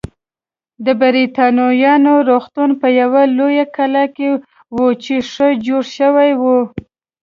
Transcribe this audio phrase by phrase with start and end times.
[0.85, 4.29] د بریتانویانو روغتون په یوه لویه کلا کې
[4.75, 6.59] و چې ښه جوړه شوې وه.